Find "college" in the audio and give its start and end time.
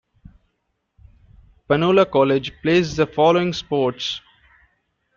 2.07-2.53